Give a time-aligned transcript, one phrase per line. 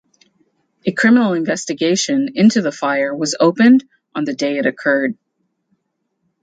[0.83, 3.83] A criminal investigation into the fire was opened
[4.15, 5.15] on the day it occurred.